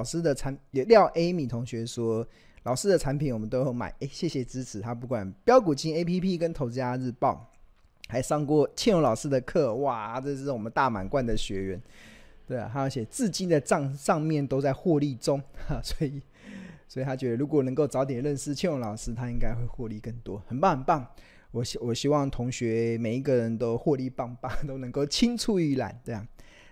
[0.00, 2.26] 老师的产廖 Amy 同学说，
[2.62, 4.80] 老师的产品我们都有买，哎，谢谢支持。
[4.80, 7.52] 他不管标股金 APP 跟投资家日报，
[8.08, 11.82] 还上过庆荣老师的课，哇，这是我们大满贯的学员。
[12.48, 16.22] 对啊，他写至今的账上面都在获利中， 哈，所以，
[16.88, 21.06] 所以他觉得如果能够早点认识庆荣老师，他应该会获利更多，很棒很棒。
[21.50, 26.26] 我希我希望同学每一个人都获利棒棒，都能够青出于蓝，这样。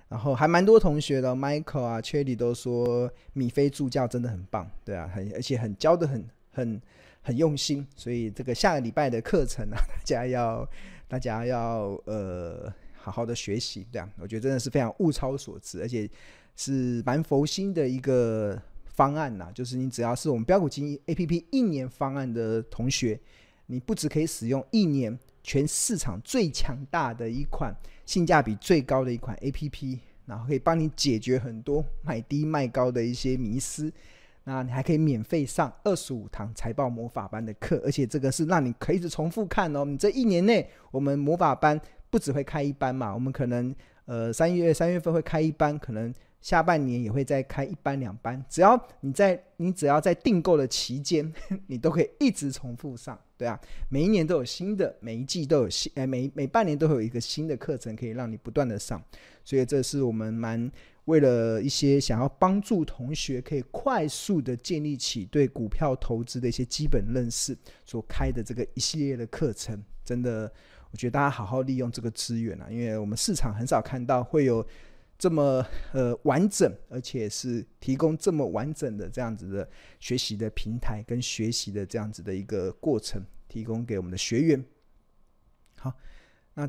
[0.08, 6.80] 然后还蛮多同学的，Michael 啊 Cherry 都说米菲助教真的很棒，对啊，很而且很教的很很
[7.22, 10.68] 很用心，所以这个下个礼拜的课程啊， 大家要
[11.06, 12.72] 大家要呃。
[13.00, 16.06] 好好的学习，这样我觉得真的是非常物超所值，而且
[16.56, 19.50] 是蛮佛心的一个方案呐。
[19.54, 23.18] 就是你只要是我们标股金 APP 一年方案的同学，
[23.66, 33.93] 你不只可以使用一年全市场最强大的一款性价比最高的一款 APP，然后可以帮你解决很多买低卖高的一些迷思。
[34.45, 39.85] 那你还可以免费上二十五堂财报魔法班的课，而且这个是让你可以一直重复看哦。
[39.85, 41.80] 你这一年内，我们魔法班。
[42.10, 43.74] 不只会开一班嘛，我们可能
[44.07, 48.42] 呃三月三月份会开一班，可能下半年也会再开一班两班。
[48.48, 51.32] 只要你在你只要在订购的期间，
[51.66, 53.58] 你都可以一直重复上，对啊，
[53.88, 59.02] 每一年都有新的，每一季都有新，哎，每每半年都有一个新的课程可以让你不断的上。
[59.44, 60.70] 所以这是我们蛮
[61.06, 70.50] 为了一些想要帮助同学可以快速的建立起对股票投资的一些基本认识所开的这个一系列的课程，真的。
[70.91, 74.66] 我觉得大家好好利用这个资源啊，因为我们市场很少看到会有
[75.19, 79.69] 这么呃完整，而且是提供这么完整的这样子的
[79.99, 84.65] 学习的平台跟学习的这样子的一个过程，提供给我们的学员。
[85.77, 85.93] 好，
[86.55, 86.69] 那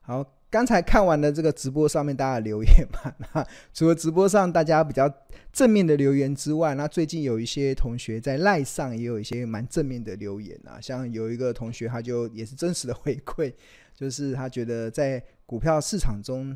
[0.00, 0.38] 好。
[0.52, 5.10] 刚才看完了这个直播上面大家的留言嘛， 那除了直播上大家比较
[5.50, 13.50] 正面的留言之外，那最近有一些同学在赖上也有一些蛮正面的留言啊，像有一个同学他就也是真实的回馈，
[13.94, 16.54] 就是他觉得在股票市场中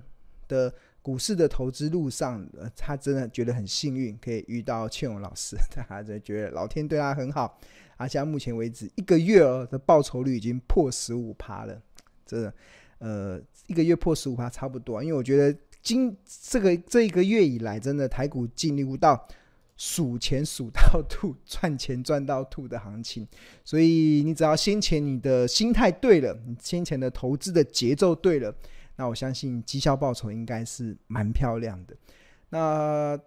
[0.49, 5.57] 的股市的投资路上，呃，他真的觉得很幸运可以遇到庆荣老师，
[5.89, 7.59] 他就觉得老天对他很好，
[7.97, 9.41] 而且目前为止一个月
[9.71, 11.81] 的报酬率已经破十五趴了，
[12.25, 12.55] 真的。
[12.99, 16.17] 呃，一个月破十五趴差不多，因为我觉得今
[16.51, 19.29] 这个这一个月以来，真的台股进入到
[19.77, 23.29] 数钱数到吐、赚钱赚到吐的行情。
[23.63, 28.57] 所以你只要先前你的心态对了，你先前的投资的节奏对了，
[28.97, 31.97] 那我相信绩效报酬应该是蛮漂亮的。
[32.49, 33.19] 那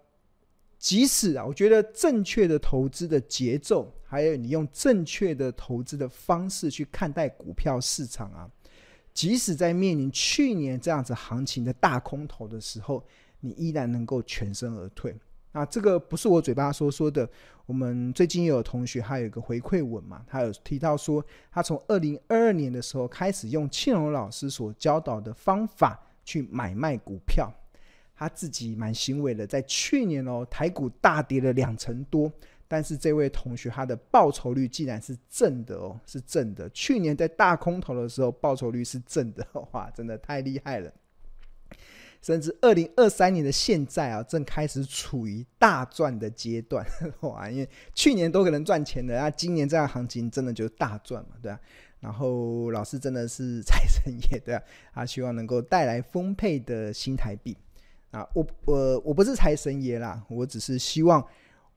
[0.78, 8.50] 即使啊，我觉得正确的投资的节奏，还有你用正确的投资的方式去看待股票市场啊。
[9.12, 13.04] 即使在面临去年这样子行情的大空头的时候，
[13.40, 15.14] 你依然能够全身而退。
[15.52, 17.28] 那这个不是我嘴巴说说的。
[17.66, 27.48] 我们最近有同学，还有一个回馈文嘛，他有提到说，他从二零二二年的时候开始用庆荣老师所教导的方法去买卖股票，
[28.16, 29.46] 他自己蛮欣慰的。
[29.46, 32.32] 在去年哦，台股大跌了两成多。
[32.66, 36.70] 但是这位同学他的报酬率竟然是正的哦，是正的。
[36.70, 40.92] 去年在大空头的时候，报酬率是正的，哇，真的太厉害了。
[42.22, 46.86] 甚至二零二三年的现在啊，正开始处于大赚的阶段，
[47.20, 47.48] 哇！
[47.48, 51.60] 因为去年都可能赚钱的，那今年这样行情真的就大赚嘛，对吧？
[52.00, 54.62] 然后老师真的是财神爷，对吧？
[54.92, 57.56] 啊希望能够带来丰沛的新台币
[58.10, 58.26] 啊！
[58.34, 61.26] 我我我不是财神爷啦，我只是希望。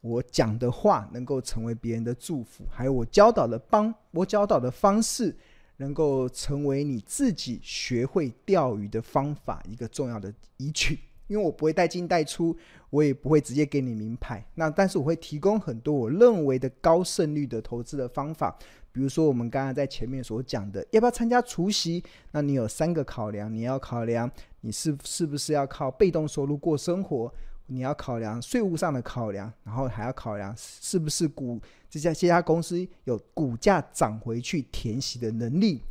[0.02, 5.34] 我讲的话能够成为别人的祝福，还有我教导的帮，我教导的方式
[5.78, 11.00] 能够成为你自己学会钓鱼的方法一个重要的依据。
[11.28, 12.56] 因为我不会带进带出，
[12.90, 14.46] 我也不会直接给你名牌。
[14.56, 18.56] 那但是我会提供很多我认为的高胜率的投资的方法，
[18.92, 22.04] 比如说我们刚刚在前面所讲的，要不要参加除夕？
[22.32, 24.30] 那你有三个考量，你要考量
[24.62, 27.34] 你是是不是要靠被动收入过生活。
[27.68, 35.82] 你要考量税务上的考量，然后还要考量是不是股这家这家公司有股价涨回去填息的能力。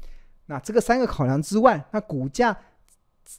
[0.47, 2.57] 那这个三个考量之外，那股价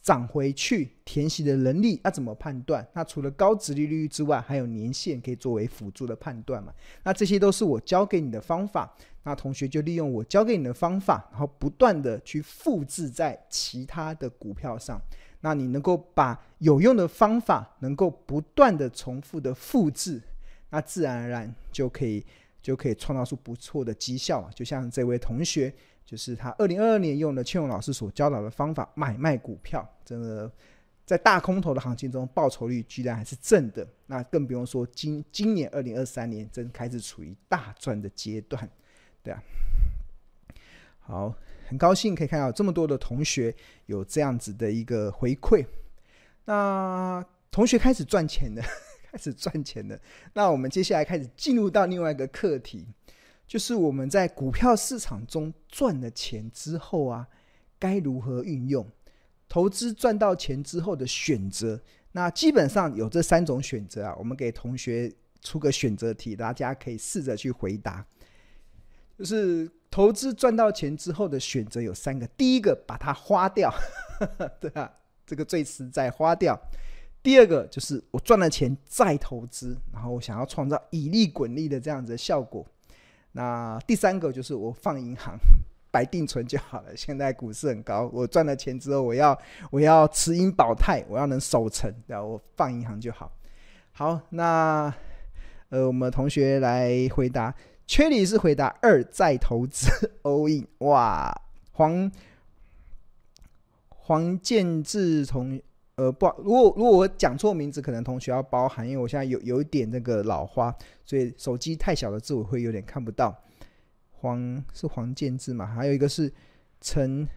[0.02, 2.84] 涨回去填息的能力，那怎么判断？
[2.94, 6.72] 那除了高值利率之外，还有年限可以作为辅助的判断嘛？
[7.04, 8.92] 那这些都是我教给你的方法。
[9.26, 15.00] 那同学就利用我教给你的方法，然后不断的去复制在其他的股票上。
[15.44, 20.18] 那你能够把有用的方法能够不断的重复的复制，
[20.70, 22.24] 那自然而然就可以
[22.62, 24.48] 就可以创造出不错的绩效。
[24.54, 25.70] 就像这位同学，
[26.06, 30.50] 就是他二零二二年用了庆荣老师所教导的方法买卖股票，真的
[31.04, 38.66] 在大空头的行情中，报酬率居然还是正的，那更不用说今今年二零二三年正开始处于大赚的阶段，
[39.22, 39.42] 对啊。
[41.00, 41.34] 好，
[41.66, 43.54] 很高兴可以看到这么多的同学
[43.86, 45.64] 有这样子的一个回馈。
[46.44, 48.62] 那同学开始赚钱了，
[49.10, 49.98] 开始赚钱了。
[50.32, 52.86] 那我们接下来开始进入到另外一个课题，
[53.46, 57.26] 就是我们在股票市场中赚了钱之后啊，
[57.78, 58.86] 该如何运用？
[59.48, 61.80] 投资赚到钱之后的选择，
[62.12, 64.14] 那基本上有这三种选择啊。
[64.18, 68.04] 我们给同学出个选择题，大家可以试着去回答。
[69.16, 73.72] 就是投资赚到钱之后的选择有三个：第一个，把它花掉，
[74.58, 74.90] 对啊，
[75.24, 76.52] 这个最实在，花掉；
[77.22, 82.66] 第二个，就是我赚了钱再投资，然后我想要创造以利滚利的这样子的效果；
[83.30, 85.38] 那第三个就是我放银行。
[85.92, 86.96] 白定存就好了。
[86.96, 92.30] 现在股市很高，我赚了钱之后，我要我要持盈保泰，我要能守成，然后？
[92.30, 93.30] 我放银行就好。
[93.92, 94.92] 好，那
[95.68, 97.54] 呃，我们同学来回答，
[97.86, 99.88] 缺里是回答二再投资
[100.24, 100.66] all in。
[100.78, 101.34] 哇，
[101.72, 102.10] 黄
[103.88, 105.60] 黄建志同
[105.96, 113.34] 呃不，如果如果我讲错名字，可能同学要包涵，因为我现在有有一点那个老花，所以手机太小的字我会有点看不到。
[114.12, 115.66] 黄是黄建志嘛？
[115.66, 116.32] 还有一个是
[116.80, 117.28] 陈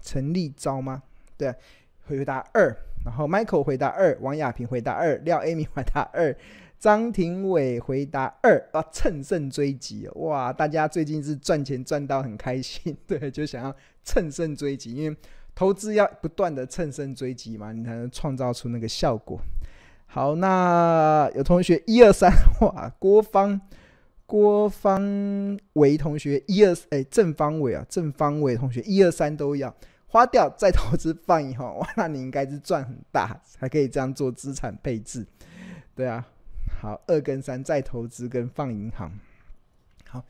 [0.00, 1.02] 陈立昭吗？
[1.36, 1.54] 对，
[2.06, 2.76] 回答二。
[3.04, 6.32] 然后 Michael 回答二，王亚平回答二，廖 Amy 回答二，
[6.82, 8.60] 张庭伟回答二。
[8.72, 10.52] 啊，乘胜追击哇！
[10.52, 15.16] 大家最近是赚钱赚到很开心， 对，就想要乘胜追击，因为
[15.54, 19.40] 投资要不断的乘胜追击嘛，你才能创造出那个效果。
[20.06, 22.32] 好，那有同学一二三，
[22.62, 23.60] 哇，郭方。
[24.26, 29.72] 郭方伟同学一二哎，正方伟啊，正方伟同学一二三都要
[30.08, 35.24] 花掉再投资放银行，哇，那你应该是赚很大，才可以这样做资产配置，
[35.94, 36.26] 对啊。
[36.82, 39.16] 好，二跟三再投资跟放银行。
[40.08, 40.24] 好，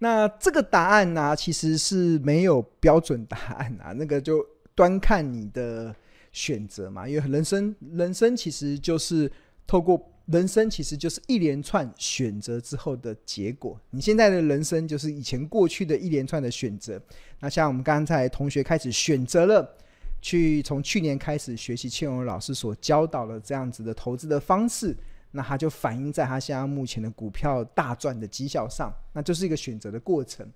[0.00, 5.96] 那这个答案呢、其实是没有标准答案啊，那个就端看你的
[6.30, 9.32] 选择嘛，因为人生人生其实就是
[9.66, 10.10] 透过。
[10.26, 13.78] 人生其实就是一连串选择之后的结果。
[13.90, 16.98] 你现在的人生就是以前过去的一连串的选择。
[17.40, 19.76] 那像我们刚才同学开始选择了
[20.22, 24.96] 去从去年开始学习倩蓉老师所教导的这样子的投资的方式，
[25.36, 30.48] 那他就反映在他现在目前的股票大赚的绩效上，那就是一个选择的过程。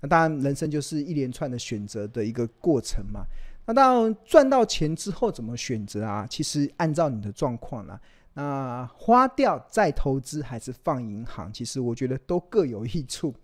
[0.00, 3.24] 那当然，人生就是一连串的选择的一个过程嘛。
[3.64, 6.26] 那当，赚到钱之后怎么选择啊？
[6.28, 7.98] 其实按照你的状况啦。
[8.34, 11.50] 那花掉再投资还是放银行？
[11.50, 13.34] 其实我觉得都各有益处。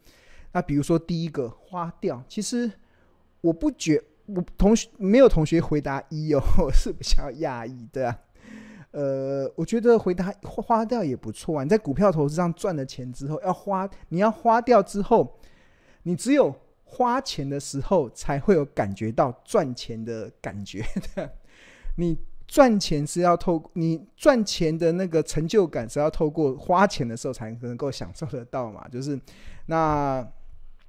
[0.52, 2.70] 那比如说第一个花掉，其实
[3.40, 8.18] 我不觉我同学没有同学回答一哦， 我是比较讶异的啊。
[8.92, 11.64] 呃，我觉得回答花掉也不错啊。
[11.64, 15.38] 你在股票投资上赚了钱之后，要花你要花掉之后，
[16.04, 16.54] 你只有
[16.84, 20.84] 花钱的时候才会有感觉到赚钱的感觉。
[21.96, 22.16] 你。
[22.44, 29.18] 赚钱是要透你赚钱的那个成就感是要透过花钱的时候才能够享受得到嘛，就是
[29.64, 30.22] 那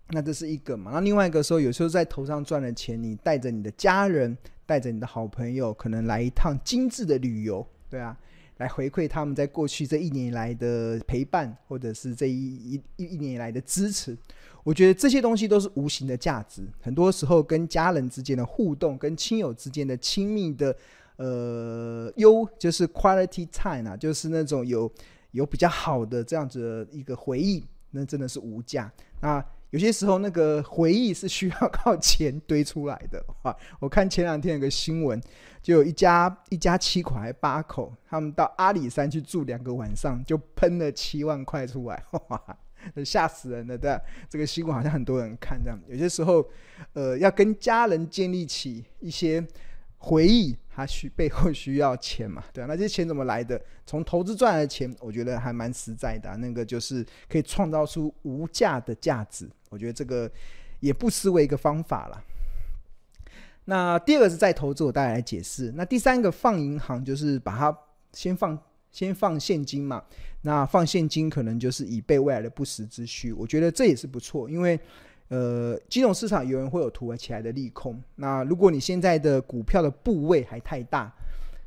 [0.10, 0.92] 那这是一个嘛。
[0.96, 8.18] 那另外一个时候，有时候在头上赚了钱，你带着你的家人，带着你的好朋友，可能来一趟精致的旅游，对啊，
[8.58, 14.18] 来回馈他们在过去这一年以来的陪伴，或者是这一一一年以来的支持。
[14.64, 16.64] 我觉得这些东西都是无形的价值。
[16.82, 20.76] 很多时候跟家人之间的互动，跟亲友之间的亲密的。
[21.18, 24.92] 呃，优就是 quality time 啊，就是那种有
[25.30, 28.92] 有比较好的这样子的一个回忆，那真的是无价。
[29.22, 29.40] 那
[29.74, 33.26] 有些时候那个回忆是需要靠钱堆出来的。
[33.42, 35.20] 哇， 我看前两天有个新闻，
[35.64, 42.58] 就有一家一家七口还八口，他们到阿里山去住两个晚上，就喷了七万块出来， 哇，
[43.04, 43.76] 吓死人了！
[43.76, 44.00] 对，
[44.30, 45.80] 这个新闻好像很多人看这样。
[45.88, 46.48] 有些时候，
[46.94, 49.44] 呃，要跟家人建立起一些。
[50.06, 52.44] 回忆，它需背后需要钱嘛？
[52.52, 53.60] 对啊，那这些钱怎么来的？
[53.86, 56.36] 从投资赚来的钱，我觉得还蛮实在的。
[56.36, 60.30] 那个就是可以创造出无价的价值，我觉得这个
[60.82, 62.22] 也不失为一个方法了。
[63.64, 65.72] 那第二个是再投资，我大概来解释。
[65.74, 67.74] 那第三个放银行，就是把它
[68.12, 68.60] 先放
[68.92, 70.04] 先放现金嘛。
[70.42, 74.78] 那放现金可能就是以备未来的不时之需，我觉得这也是不错，因为。
[75.34, 78.00] 呃，金融市场有人会有突如其来的利空。
[78.18, 81.12] 那如果你现在的股票的部位还太大，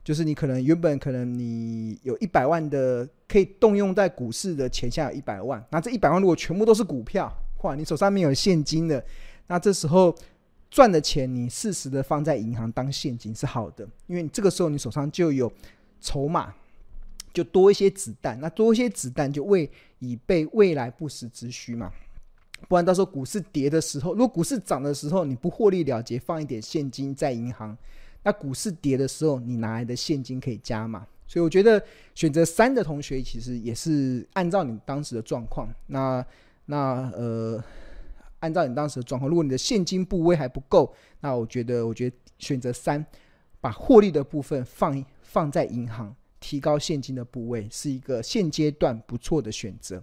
[0.05, 7.29] 就是你可能原本可能你有一百万的可以动用在股市的钱，下有一百万，那这一百万如果全部都是股票，
[7.63, 9.05] 哇，你手上没有现金的，
[9.49, 10.15] 那这时候
[10.71, 15.53] 赚的钱你适时的放在银行当现金是好的，因为这个时候你手上就有
[16.01, 16.55] 筹码，
[17.33, 19.69] 就多一些子弹，那多一些子弹就为
[19.99, 21.91] 以备未来不时之需嘛。
[22.69, 27.77] 不然到时候股市跌的时候，如果股市涨的时候你不获利了结，放一点现金在银行，
[28.23, 31.07] 那股市跌的时候你拿来的现金可以加嘛。
[31.29, 31.83] 所以我觉得
[32.15, 35.69] 选择三的同学其实也是按照你当时的状况。
[35.87, 36.25] 那
[36.67, 37.63] 那呃，
[38.41, 43.05] 按照你当时的状况，如果你的现金部位还不够，那我觉得我觉得选择三，
[43.61, 50.03] 把获利的部分放放在银行，提高现金的部位，是一个现阶段不错的选择。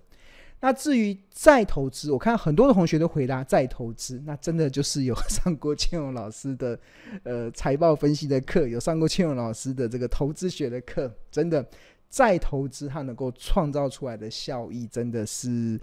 [0.66, 6.80] 那至于再投资，我看很多的同学都回答再投资，那真的就是有 上过千勇老师的
[7.24, 11.68] 呃财报分析的课，有上过千勇老师的这个投资学的课，真的
[12.08, 15.78] 再投资它能够创造出来的效益，真的是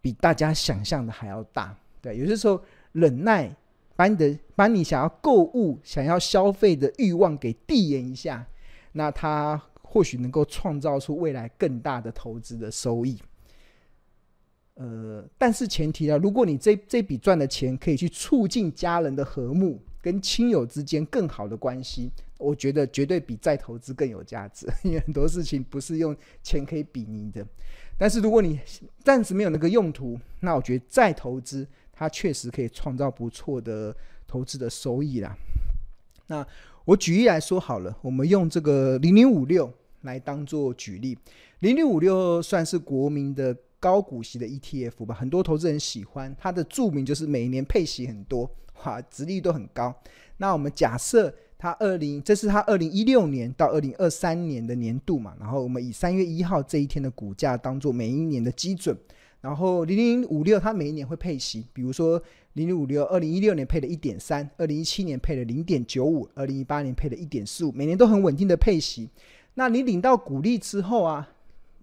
[0.00, 1.72] 比大家想象的还要大。
[2.02, 3.54] 对，有些时候忍耐，
[3.94, 8.44] 把你的把你想要购物、想要消费的欲望给递延一下，
[8.90, 13.16] 那它或许能够创造出未来更大的投资的收益。
[14.78, 24.68] 呃，但是前提啊，如果你这这笔赚的钱可以去促进家人的和睦，跟亲友之间更好的关系，我觉得绝对比再投资更有价值。
[24.82, 27.42] 因为很多事情不是用钱可以比拟的。
[27.96, 28.60] 但是如果你
[29.02, 33.96] 暂时没有那个用途，那我觉得再投资它确实可以创造不错的
[34.28, 35.34] 投资的收益啦。
[36.26, 36.46] 那
[36.84, 41.16] 我举例来说好了，我们用这个零零五六来当做举例，
[41.60, 43.56] 零零五六算是国民的。
[43.86, 48.50] 高股息的 ETF 吧，很多投资人喜欢它的著名就是每一年配息很多，
[48.82, 49.94] 哇，殖利率都很高。
[50.38, 58.98] 那我们假设它二零，这是它二零一六年到二零二三年的年度嘛，然后我们以三月一号这一天的股价当做每一年的基准，
[59.40, 62.20] 然后零零五六它每一年会配息，比如说
[62.54, 69.08] 零零五六二零一六年配了一点三，二零一七年配了零点九五，二零一八年配了一点四五，每年都很稳定的配息。
[69.54, 71.30] 那你领到股利之后啊？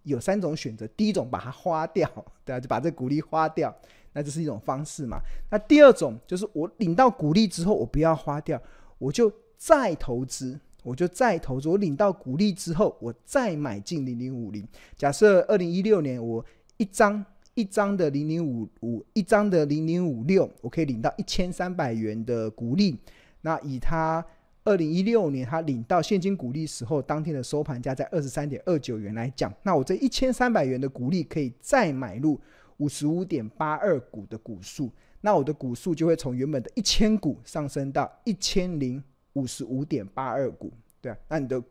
[0.04, 2.10] 有三种选择，第一种把它花掉，
[2.46, 3.74] 对啊，就把这股利花掉，
[4.14, 5.20] 那这是一种方式嘛。
[5.50, 8.62] 那第二种就是我领到股利之后，我不要花掉，
[8.98, 11.70] 我就再投资，我就再投资。
[11.70, 14.68] 我领到股利之后，我再买进零零五零。
[14.96, 16.46] 假设二零一六年我
[16.78, 22.98] 一张一张的零零五五，一张的零零五六，我可以领到一千三百元的股利。
[23.42, 24.26] 那以它。
[24.66, 32.40] 二零一六年，他领到现金股利时候，当天的收盘价在二十三点二九元来讲，那我这一千三百元的股利可以再买入
[32.78, 34.90] 五十五点八二股的股数，
[35.20, 39.04] 那我的股数就会从原本的一千股上升到一千零
[39.34, 41.62] 五十五点八二股，对啊，那你的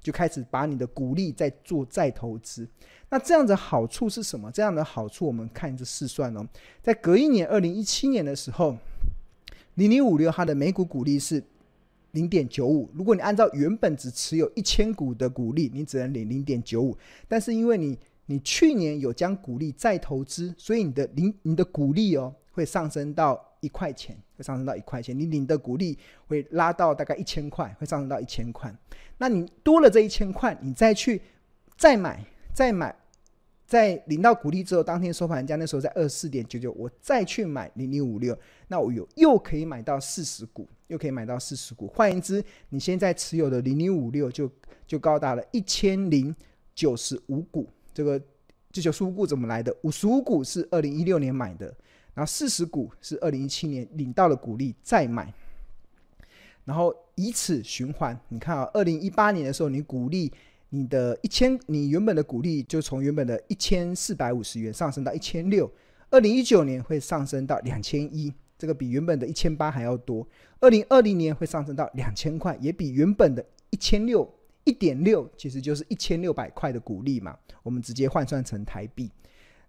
[0.00, 2.66] 就开始把你的股利再做再投资，
[3.10, 4.50] 那这样的好处是什么？
[4.50, 6.46] 这样的好处我们看着试算哦，
[6.80, 8.74] 在隔一年二零一七年的时候，
[9.74, 11.44] 零零五六它的每股股利是。
[12.12, 16.96] 零点九五，如果你按照原本只持有一千股的股利，你只能领零点九五。
[17.26, 25.18] 但是因为你你去年有将股利再投资，所以你的零你的股利哦会上升到一块钱，会上升到一块钱。
[25.18, 28.74] 你领的股利会拉到大概一千块，会上升到一千块。
[29.18, 31.20] 那你多了这一千块，你再去
[31.76, 32.94] 再买再买。
[33.66, 38.34] 在领到股利之后，当天收盘价那时候在二十四点九九，我再去买零零五六，
[38.66, 41.86] 那我有又可以买到四十股，又可以买到四十股。
[41.86, 44.50] 换言之，你现在持有的零零五六就
[44.86, 46.34] 就高达了一千零
[46.74, 47.68] 九十五股。
[47.94, 48.20] 这个
[48.72, 49.74] 这九十五股怎么来的？
[49.82, 51.66] 五十五股是二零一六年买的，
[52.12, 55.32] 然后四十股是二零一七年领到了股利再买，
[56.64, 58.18] 然后以此循环。
[58.28, 60.32] 你看啊，二零一八年的时候你股利。
[60.70, 65.72] 你的一千，你原本的股利就从原本的一千四百五十元上升到一千六，
[66.10, 70.26] 二零一九年会上升到两千一，这个比原本的一千八还要多。
[70.60, 74.28] 二零二零年会上升到两千块，也比原本的一千六
[74.64, 77.34] 一点六，其实就是一千六百块的股利嘛。
[77.62, 79.10] 我们直接换算成台币。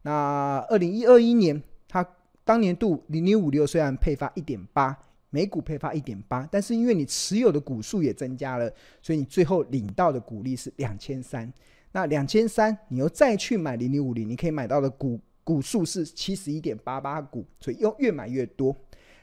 [0.02, 2.06] 那二零一二一年，它
[2.44, 4.98] 当年度零零五六虽然配发一点八。
[5.32, 8.68] 每股配发一点八，但是因为你持有的股数也增加了，
[9.00, 11.54] 所以你最后领到的股利是两千三。
[11.92, 18.76] 那两千三，你又再去买零零五零，你可以买到的股股数是七十一点八八股，所以又越买越多。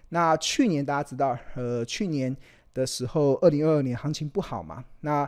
[0.08, 2.36] 那去年大家知道，呃，去年
[2.74, 5.22] 的时候，二零二二年行情不好嘛，那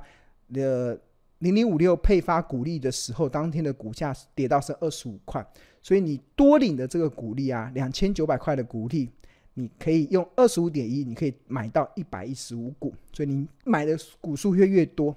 [0.55, 0.99] 呃
[1.39, 5.47] 零零五六配发股利的时候，当天的股价跌到是二十五块，
[5.81, 9.09] 所以你多领的这个股利啊，两千九百块的股利。
[9.55, 15.17] 你可以用二十五点一，你可以买到一百一十五股，所以你买的股数越越多，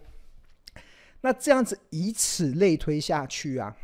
[1.21, 3.75] 那这样子以此类推下去啊，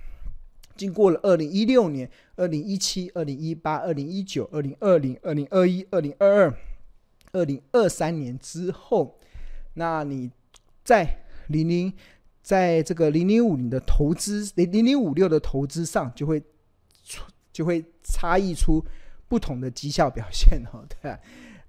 [0.77, 6.53] 经过了二零一六年、二零一七、二零一八、二零一九、二零二零、二零二一、二零二二，
[7.33, 9.17] 二零二三年之后，
[9.73, 10.31] 那你
[10.83, 11.91] 在零零
[12.41, 16.39] 在这个零零五零的投资零零零五六的投资上就会
[17.03, 18.85] 出就会差异出
[19.27, 21.17] 不同的绩效表现哦，对。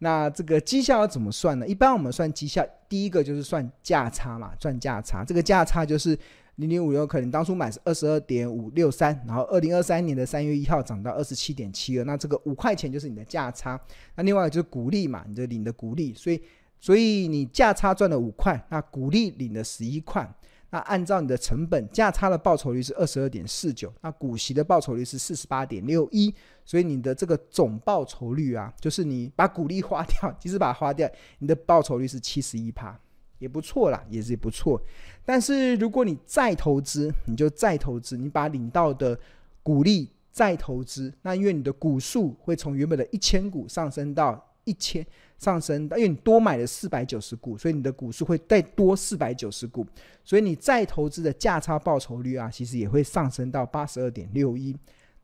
[0.00, 1.66] 那这个绩效要怎么算呢？
[1.66, 5.24] 一般我们算绩效，第一个就是算价差嘛，赚价差。
[5.24, 6.16] 这个价差就是
[6.58, 13.80] 零零五六，可能当初买是二十二点五六三，然后二零二三年的三月一号涨到二十七点七二，那这个五块钱就是你的价差。
[14.16, 16.42] 那另外就是股利嘛，你的领的股利，所以
[16.80, 20.28] 所以你价差赚了五块，那股利领了十一块。
[20.70, 33.00] 那按照你的成本价差的报酬率是二十二点四九，那股息的报酬率是四十八点六一，所以你的这个总报酬率啊，就是你把股利花掉，即使把它花掉，你的报酬率是七十一趴，
[33.38, 34.80] 也不错啦，也是不错。
[35.24, 39.18] 但是如果你再投资，你就再投资，你把领到的
[39.62, 45.06] 股利再投资，那因为你的股数会从原本的一千股上升到一千。
[45.38, 49.86] 上升到，因为你多买了四百九十股，所以你的股数会再多四百九十股，
[50.24, 54.76] 所以你再投资的价差报酬率啊，其实也会上升到八十二点六一。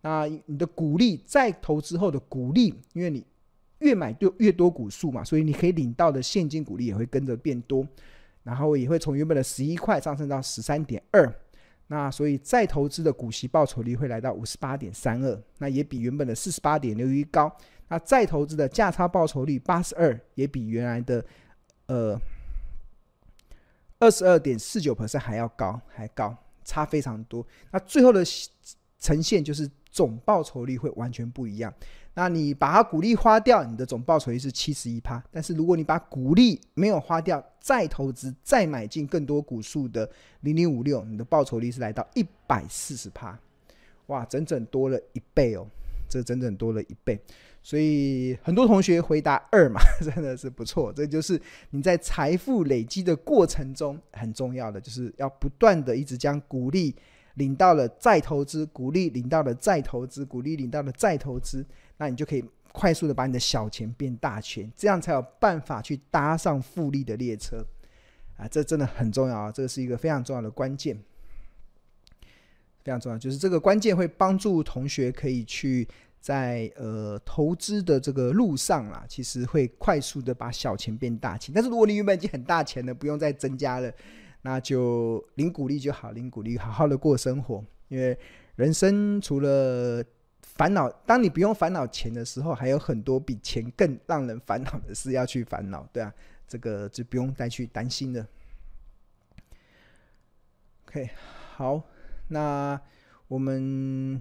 [0.03, 3.27] 那你的股利再投资后的股利，因为你
[3.85, 7.87] 越买就越多股数嘛，所以你可以领到的现金股利也会跟着变多，
[8.43, 11.33] 然后也会从原本的十一块上升到十三点二。
[11.89, 17.55] 那所以再投资的股息报酬率会来到五十八点三二，那也比原本的四十八点六一高。
[17.89, 21.23] 那再投资的价差报酬率八十二，也比原来的
[21.87, 22.19] 呃
[23.99, 27.47] 二十二点四九 percent 还要高，还高，差非常多。
[27.71, 28.25] 那最后的
[28.99, 31.73] 呈现就是总报酬率会完全不一样。
[32.15, 35.23] 那你把它股利花掉，你的总报酬率是七十一趴。
[35.31, 40.09] 但是如果你把股利没有花掉，再投资再买进更多股数的
[40.41, 43.39] 零零五六，你的报酬率是来到一百四十趴。
[44.07, 45.65] 哇，整整多了一倍哦，
[46.09, 47.19] 这整整多了一倍。
[47.63, 50.93] 所以很多同学回答二嘛， 真的是不错。
[50.93, 56.95] 这就是你在财富累积的过程中很重要的，就是要不断的一直将股利
[57.35, 61.65] 领到了再投资，股利领到了再投资，股利领到了再投资，
[61.97, 67.65] 那你就可以快速的把你的小钱变大钱，这样才有办法去搭上复利的列车
[68.37, 68.49] 啊！
[68.49, 70.97] 这真的很重要啊，这是一个非常重要的关键，
[72.83, 75.89] 非常重要，就是这个关键会帮助同学可以去。
[76.25, 81.53] 在呃投资的这个路上啦，其实会快速的把小钱变大钱。
[81.55, 83.93] 但是如果你原本已经很大钱了，不用再增加了，
[84.45, 87.65] 那就零鼓励就好，零鼓励好好的过生活。
[87.89, 88.17] 因为
[88.57, 90.05] 人生除了
[90.43, 96.13] 烦恼，当你不用烦恼钱的时候，还有很多比钱更让人烦恼的事要去烦恼，对啊，
[96.47, 98.29] 这个就不用再去担心了。
[100.87, 101.09] OK，
[101.57, 101.83] 好，
[102.29, 102.79] 那
[103.29, 104.21] 我们。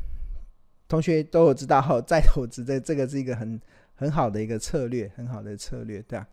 [0.86, 3.60] 同学都有知道哈，再投资这这个是一个很
[3.96, 6.28] 很好的一个策略，很好的策略，对吧？